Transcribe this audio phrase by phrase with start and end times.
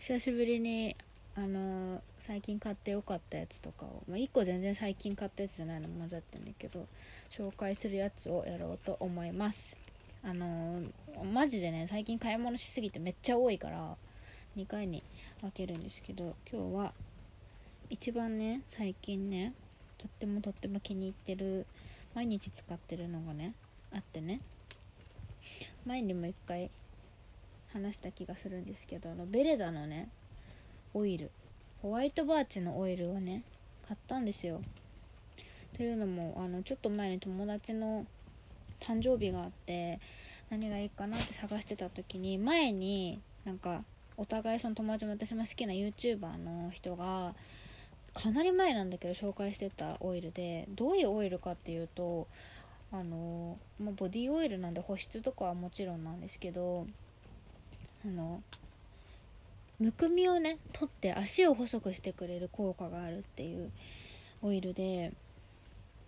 [0.00, 0.96] 久しぶりに
[1.36, 6.86] あの最近買ってよかったやつとかを、まあ、1個全然最近買ったやつじゃないの混ざってんだけど
[7.30, 9.76] 紹介するやつをやろうと思います。
[10.24, 10.80] あの
[11.30, 13.94] マジでね最近買い物しすぎてめっちゃ多いから
[14.56, 15.02] 2回に
[15.42, 16.92] 分けるんですけど今日は
[17.90, 19.52] 一番ね最近ね
[19.98, 21.66] とってもとっても気に入ってる
[22.14, 23.52] 毎日使ってるのがね
[23.94, 24.40] あってね。
[25.84, 26.70] 前にも1回
[27.72, 30.08] 話した気がするんですけどあのベレダのね
[30.94, 31.30] オイル
[31.82, 33.42] ホワイトバーチのオイルをね
[33.86, 34.60] 買ったんですよ。
[35.76, 38.06] というのもあのちょっと前に友達の
[38.80, 40.00] 誕生日があって
[40.50, 43.82] 何がいいかなって探してた時に前になんか
[44.16, 47.34] お互いその友達も私も好きな YouTuber の人が
[48.12, 52.26] かなり前なんだけど紹介してたオイルでどういうオイルかっていうと
[52.92, 56.86] あの、まあ、ボディオイルなんで保湿とかはもちろんなんですけど
[58.04, 58.42] あの
[59.78, 63.70] むくみをね取って足を細くしてくれる効果があるっていう
[64.42, 65.12] オイルで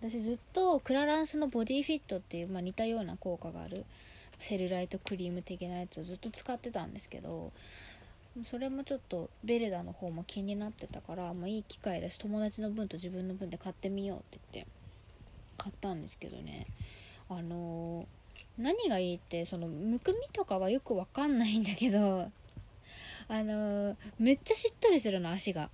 [0.00, 3.84] 私ずっとクラランスのボディフィットっていう、まあ、似たような効果がある
[4.38, 7.52] セルライトクリーム的なやつをずっと使ってたんですけど
[8.44, 14.70] それもちょっとベレダの方も気になってたから、まあ、いい機会だし友達の分と自分の分で買ってみようって言って
[15.56, 16.66] 買ったんですけどね。
[17.28, 18.06] あのー、
[18.58, 22.30] 何がいいってそのむくみとかはよくわかんないんだけど
[23.28, 25.70] あのー、めっちゃしっとりするの足が。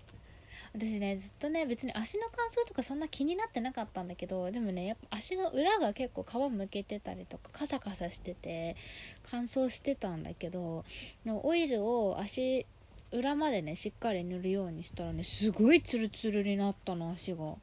[0.74, 8.74] 私ねずっとね別に足の乾燥とかそんな気になってなかったんだけどでもねやっぱ足の裏が結構皮むけてたりとかカサカサしてて
[9.22, 10.86] 乾燥してたんだけど
[11.26, 12.64] オイルを足
[13.10, 17.56] 裏までねしっかり塗るようにしたらねすごいツルツルになったの足が。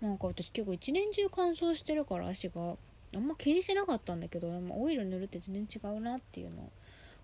[0.00, 2.76] なんか私結構一年中乾燥してるから足が。
[3.14, 6.70] あんま気にしてなかったんだけどオイル塗るって全然違うなっていうのを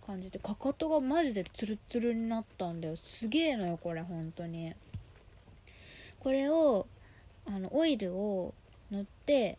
[0.06, 2.96] 感じてかかとがマジでツルツルになったんだよ。
[2.96, 4.74] すげえのよこれ本当に。
[6.20, 6.86] これを
[7.46, 8.54] あのオイルを
[8.90, 9.58] 塗って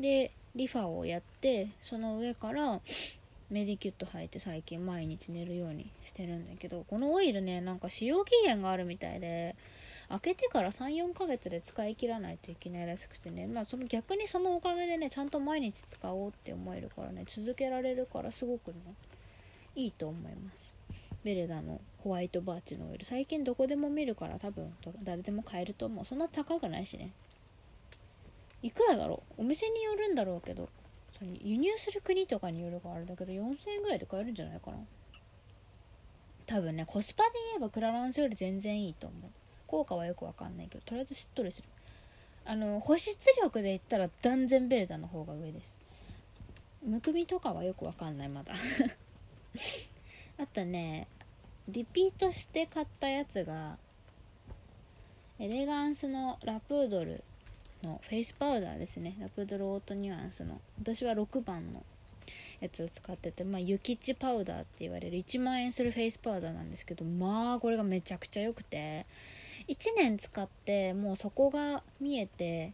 [0.00, 2.80] でリファをやってその上から
[3.50, 9.56] メディキュット履いて最近毎日寝るようにしてるんだけどこのオイルねなんか使用期限があるみたいで
[10.10, 13.46] 開けてから34ヶ月で使い切らないといけないらしくてね。
[13.46, 17.24] まあその逆にそのおかげでねちゃんと毎日使おうって思えるからね。
[17.28, 18.76] 続けられるからすごくね
[19.74, 20.74] いいと思います。
[21.24, 23.04] ベレダのホワイトバーチのオイル。
[23.04, 26.04] 最近どこでも見るから多分誰でも買えると思う。
[26.06, 27.12] そんな高くないしね。
[28.62, 29.42] いくらだろう？
[29.42, 30.70] お店によるんだろうけど
[31.18, 34.78] それ輸入する国とかによるからあれだけど4000円ぐらいで買えるんじゃないかな。
[36.46, 39.30] 多分ねコスパで言えばクラランスより全然いいと思う。
[39.68, 41.68] 効果はよくわかんないけどとりあえずしっとりする。
[42.44, 45.78] あの保湿力で言ったら断然ベレダの方が上です。
[46.82, 48.54] むくみとかはよくわかんないまだ。
[50.38, 51.06] あとね
[51.68, 53.76] リピートして買ったやつが
[55.38, 57.22] エレガンスのラプードル
[57.82, 59.14] のフェイスパウダーですね。
[59.20, 60.58] ラプードルオートニュアンスの。
[60.80, 61.84] 私は6番の
[62.60, 69.04] やつを使っててまあユキチパウダーって言われる1万円するフェイスパウダーなんですけどまあこれがめちゃくちゃ良くて。
[69.66, 72.72] 1年使ってもう底が見えて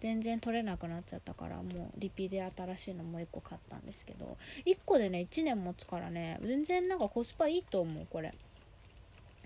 [0.00, 8.32] 全然取れなくなっちゃったからもうリピで新しいのもう1個買ったんですけど1個でね1年持つからね全然なんかコスパいいと思うこれ。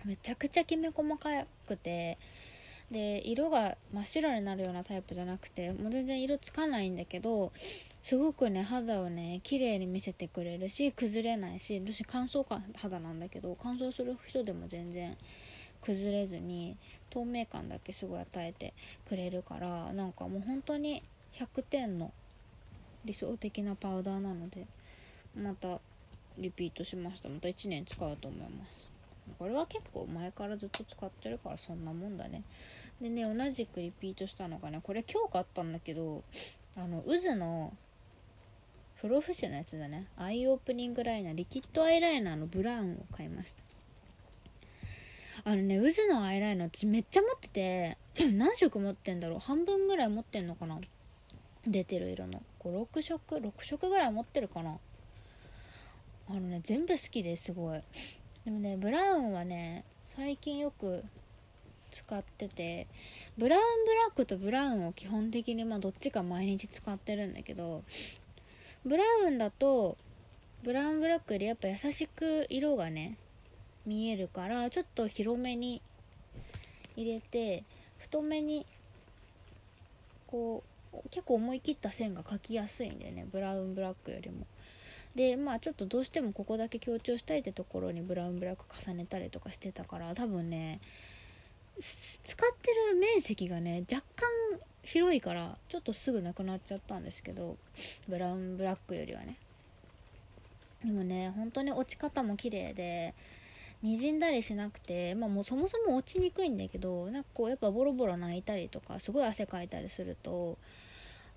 [0.04, 1.30] めちゃくちゃきめ細か
[1.66, 2.18] くて。
[2.90, 7.50] で色が真っ白になるようなタイプじゃなくてもう全然色つかないんだけど
[8.02, 12.44] すごくね肌をね綺麗に見せてくれるし崩れないし私乾燥
[12.76, 15.16] 肌なんだけど乾燥する人でも全然
[15.84, 16.76] 崩れずに
[17.10, 18.72] 透明感だけすごい与えて
[19.06, 21.02] くれるからなんかもう本当に
[21.38, 22.12] 100点の
[23.04, 24.66] 理想的なパウダーなので
[25.36, 25.78] また
[26.38, 27.28] リピートしました。
[27.28, 28.88] また1年使うと思います。
[29.38, 32.42] これは結構前からずっと使ってるからそんなもんだね。
[33.00, 36.22] でね同じくリピートしたのがねこれ今日買ったんだけど
[36.76, 37.72] あの渦の
[39.00, 40.06] プロフッショのやつだね。
[40.16, 43.73] アイオープニングライナーリキッドアイライナーのブラウンを買いました。
[45.46, 47.98] あのね渦のアイライナー私めっちゃ持ってて
[48.32, 49.38] 何色持ってんだろう？
[49.38, 50.80] 半分ぐらい持ってんのかな？
[51.66, 52.42] 出てる色の。
[52.60, 54.78] 56色？6色ぐらい持ってるかな？
[56.30, 57.80] あのね全部好きですごい。
[58.44, 59.84] でもねブラウンはね
[60.16, 61.04] 最近よく
[61.90, 62.86] 使ってて
[63.38, 67.84] ブラウンブラックとブラウンを基本的にまあどっちか毎日使ってるんだけど
[68.84, 69.96] ブラウンだと
[70.62, 73.16] ブラウンブラックよりやっぱ優しく色がね
[73.86, 75.82] 見えるからちょっと広めに
[76.96, 77.64] 入れて
[77.98, 78.66] 太めに
[80.26, 83.26] こう結構思い切った線が描きやすいんだよね。
[83.30, 84.46] ブラウンブラックよりも。
[85.14, 90.80] でまあちょっとどうしてもここだけ強調したいってところにブラウンブラック重ねたりとかしてたから多分ね
[91.78, 94.28] 使ってる面積がね若干
[94.82, 97.56] 広いからちょっとすぐなくなっちゃったんですけど
[98.08, 99.36] ブラウンブラックよりはね。
[100.84, 103.14] でもね本当に落ち方も綺麗で
[103.84, 110.56] にじんだりしなくて、まあ、もうそもそも落ちにくいんだけどなんかこうやっぱボロボロ泣いたりとかすごい汗かいたりすると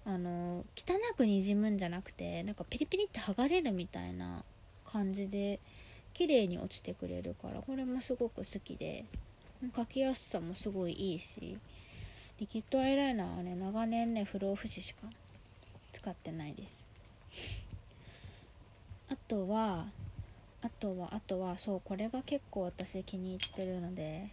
[0.05, 4.45] あの汚くにじむんじゃなくてなんかピリピリって剥がれるみたいな
[4.85, 5.59] 感じで
[6.13, 9.03] 綺麗に落ちてくれるからこれもすごく好きで
[9.75, 11.57] 描きやすさもすごいいいし
[12.39, 15.01] リキッドアイライナーはね長年ね不老不死しか
[15.91, 16.87] 使ってないです。
[19.09, 19.87] あとは
[20.67, 24.27] あとはあとはそうこれが結構私気に入ってるので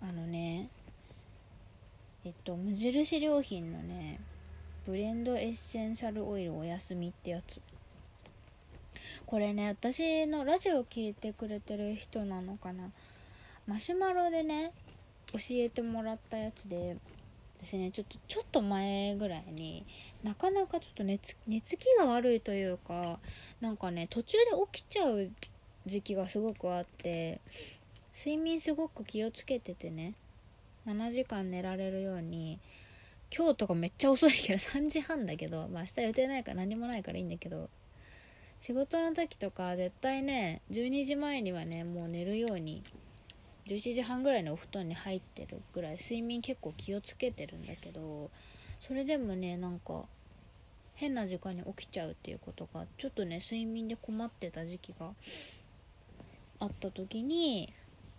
[0.00, 0.70] あのね
[2.24, 4.20] えっと無印良品のね
[4.86, 7.60] ブレンドエッセンシャルオイルお休みってやつ。
[9.26, 12.90] これね私のラジオ聞いてくれてる人なのかな。
[13.66, 14.72] マシュマロでね
[15.32, 16.96] 教えてもらったやつで
[17.62, 19.84] 私ねちょっとちょっと前ぐらいに
[20.24, 23.18] なかなかちょっと寝つ寝つきが悪いというか
[23.60, 25.30] なんかね途中で起きちゃう
[25.86, 27.40] 時期がすごくあって
[28.14, 30.14] 睡眠すごく気をつけててね
[30.86, 32.58] 7時間寝られるように
[33.36, 37.68] 今日とかめっちゃ遅いけど3時半だけど、まあ、明日予定ないから何もないからいいんだけど
[38.60, 42.82] 仕事の時とか絶対ね12時前にはねもう寝るように
[43.66, 48.30] 11時半ぐらいのお布団に入ってるぐらい睡眠結構気をつけてるんだけど
[48.80, 50.02] それでもねなんか
[50.94, 55.10] 変な時間に起きちゃうっていうことがちょっとね睡眠で困ってた時期が
[56.60, 57.72] あった時に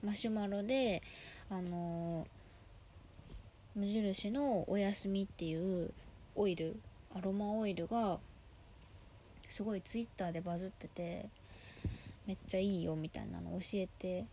[0.04, 1.02] マシュマロで
[1.50, 2.28] あの、
[3.76, 5.92] 無印のおやすみっていう
[6.36, 6.76] オイル
[7.16, 8.20] アロマオイルが
[9.50, 11.26] すごいツイッターでバズってて
[12.26, 14.26] めっちゃいいよみたいなの教えて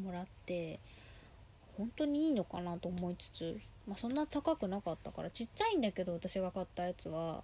[0.00, 0.78] もらって
[1.76, 7.42] 本当にいいのかなと思いつつ、まあ、そんな高くなかったからちっちゃいんだけど私が買ったやつは。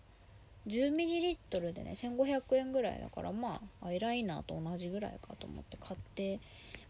[0.66, 6.40] 10ml でね1500円ぐらいだからまあアイライナーと同じぐらいかと思って買って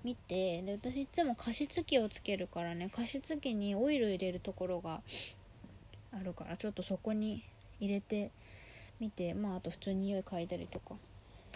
[0.04, 5.00] みてで私いつも加湿器をつけるからね加湿器にオイル入れるところが
[6.12, 7.44] あるからちょっとそこに
[7.80, 8.30] 入れて
[9.00, 10.94] みてまああと普通に匂い嗅いだりとか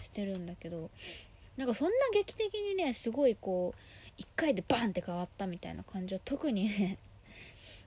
[0.01, 0.89] してるんだけど
[1.55, 3.73] なんかそんな劇的にねすごいこ
[4.17, 6.97] う1回でバンって変わったみたいな感じは特にね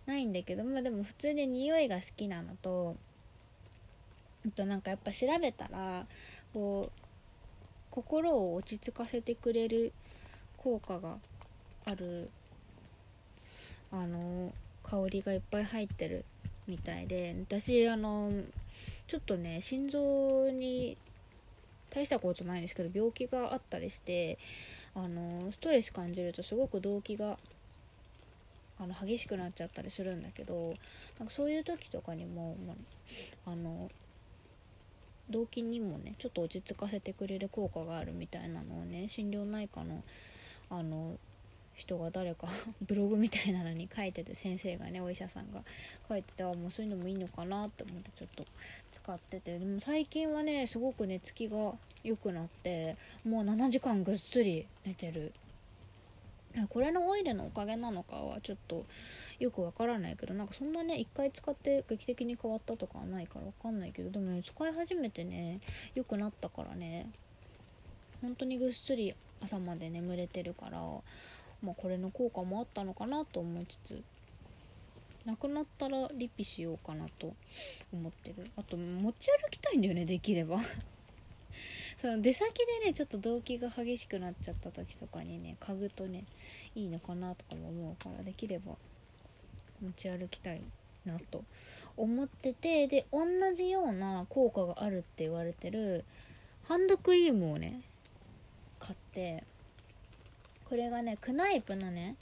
[0.06, 2.96] ないんだけどまあでも普通に匂いが好きなのと
[4.46, 6.06] あとなんかやっぱ調べたら
[6.52, 7.00] こう
[7.90, 9.92] 心を落ち着かせてくれる
[10.56, 11.16] 効果が
[11.84, 12.30] ある
[13.92, 14.52] あの
[14.84, 16.24] 香りがいっぱい入ってる
[16.66, 18.30] みたいで私あの
[19.08, 20.96] ちょっとね心臓に
[21.90, 24.38] 大したことないんですけど病気があったりして
[24.94, 27.36] あのストレス感じるとすごく動悸が
[28.78, 30.74] あの激しくなっちゃったりするんだけど
[31.18, 32.56] なんかそういう時とかにも、
[33.44, 33.90] あの
[35.30, 40.02] 動機にもねちょっと落ち着かせてくれる効果があるみたいなのをね心療内科の
[40.70, 41.16] あの
[41.74, 42.46] 人が誰か
[42.82, 45.62] ブログみたいなのに書いてて先生がねお医者さんが
[46.08, 48.44] 書いててあもうそういうのもいいのかなって思ってちょっと
[48.92, 49.58] 使ってて。
[49.58, 55.32] でも最近はねすごく寝つきが良くなってもう7時間ぐっすり寝てる。
[56.68, 58.84] これのオイルのおかげなのかはちょっと
[59.38, 65.60] よくわからないけどなんかそんなね1回使って劇的に変わったとかはないからわかんないけどでもね使い始めてね
[65.94, 67.08] 良くなったからね
[68.20, 70.78] 本当にぐっすり朝まで眠れてるから
[71.62, 74.02] まあこれの効果もあったのかなと思いつつ
[75.24, 77.34] なくなったらリピしようかなと
[77.92, 78.50] 思ってる。
[78.56, 80.58] あと持ち歩きたいんだよねできれば。
[82.00, 86.24] その出先でねちょっと動機が激しくなっちゃった時とかにね嗅ぐとね
[86.74, 88.72] いいのかなとかも思うからできれば
[89.82, 90.62] 持ち歩きたい
[91.04, 91.44] なと
[91.98, 96.04] 思っててで同じような効果があるって言われてる
[96.68, 97.82] ハンドクリームをね
[98.78, 99.44] 買って
[100.68, 102.16] これがねクナイプのね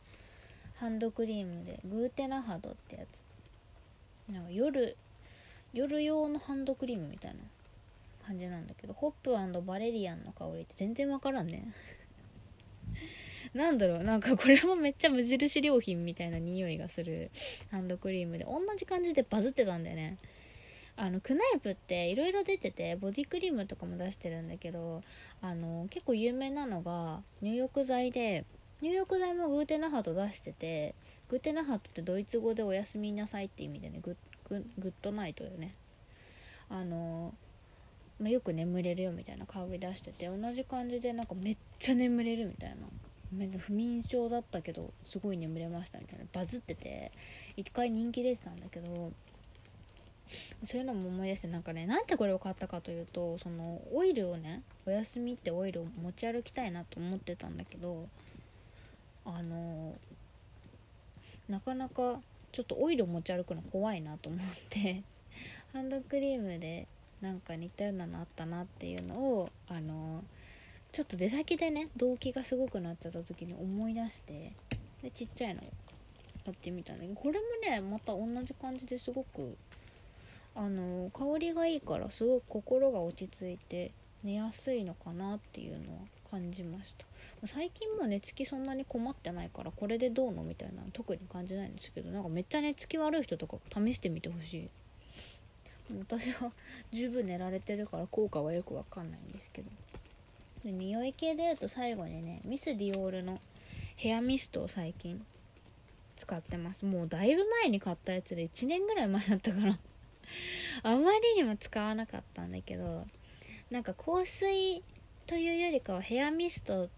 [0.80, 3.22] ハンドクリームでグーテナハドってやつ。
[4.32, 4.96] なんか夜
[5.72, 7.38] 夜用のハンドクリームみたいな。
[8.28, 11.72] 感じなんだけどホップバレリアンの香りって全然わからんね。
[13.54, 17.30] なんだろうなんかこれもめっちゃ無印良品みたいな匂いがする
[17.70, 20.18] ハンドクリームで同じ感じでバズってたんだよね。
[20.96, 25.02] あのクナイプっていろいろ出ててボディクリームとかも出してるんだけど
[25.40, 28.44] あの結構有名なのが入浴剤で
[28.82, 30.96] 入浴剤もグーテナハト出してて
[31.28, 34.16] グーテナハトってドイツ語でおやすみなさいって意味でねグ
[34.50, 35.74] ッグッドナイトだよね。
[36.68, 37.32] あの
[38.20, 42.76] まあ、よく眠れるよみたいな香り出してて同じ感じでなんかめっちゃ眠れるみたいな。
[43.58, 46.24] 不眠症だったけどすごい眠れましたみたいな。
[46.32, 47.12] バズってて
[47.56, 49.12] 一回人気出てたんだけど
[50.64, 58.08] そういうのも思い出してなんかねなんでこれを買ったかというとそのオイルをねお休みってオイルを持ち歩きたいなと思ってたんだけど
[59.24, 59.94] あの
[61.48, 62.20] なかなか
[62.52, 65.02] ちょっとオイルを持ち歩くの怖いなと思って
[65.72, 66.86] ハンドクリームで
[67.20, 70.22] なんか似たようなのあったなっていうのをあの
[70.92, 74.52] ちょっと出先でね動機がすごくなっちゃった時に思い出して
[75.02, 75.62] でちっちゃいの
[76.44, 79.56] 買ってみたんだけどこれもねまた同じ感じですごく
[80.54, 83.92] あの香りがいいからすごく心が落ち着いて
[84.24, 87.06] 寝やすいのかなっていうのは感じました。
[87.46, 94.68] 最近も寝つきそんなに困ってないからこれでどうのみたいなの特に感じないんですけどなんかめっちゃ寝つき悪い人とか試してみてほしい。
[95.98, 96.52] 私は
[96.92, 99.70] 十分寝られてるから効果はよくわかんないんですけど。
[100.64, 103.40] 匂い系で言うと最後にねミスディオールの
[103.96, 105.24] ヘアミストを最近
[106.16, 106.84] 使ってます。
[106.84, 109.78] もうだいぶ前に買ったやつで1年ぐらい前だったから
[110.82, 113.06] あまりにも使わなかったんだけど
[113.70, 114.82] なんか香水
[115.26, 116.90] というよりかはヘアミスト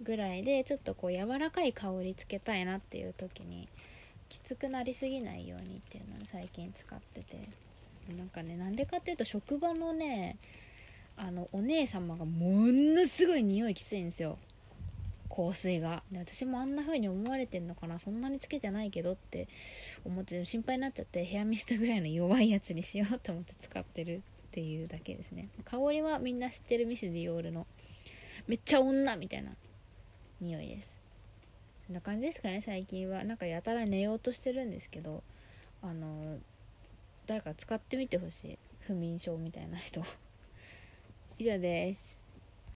[0.00, 3.68] ぐらいでちょっとこう柔らかい香りつけたいなっていう時に
[4.28, 7.71] きつくなりすぎないようにっていうのを最近使ってて。
[8.08, 10.38] なんかねなんでかっていうと職場のね
[11.16, 14.38] あのお姉様がものすごい匂いきついんですよ。
[15.34, 16.02] 香水が。
[16.12, 17.98] で私もあんな風に思われてんのかな。
[17.98, 19.48] そんなにつけてないけどって
[20.04, 25.48] 思って心配になっちゃってヘアミストぐらいの弱いやつにしようと思って使ってるっていうだけですね。
[25.64, 27.66] 香りはみんな知ってるミスディオールの
[28.46, 29.52] めっちゃ女みたいな
[30.40, 30.98] 匂いです。
[31.86, 33.24] そんな感じですかね最近は。
[33.24, 35.22] なんかやたら寝ようとしてるんですけど
[35.82, 36.38] あの
[37.26, 38.58] 誰か使ってみてほしい。
[38.80, 40.02] 不眠症みたいな人。
[41.38, 42.21] 以上です。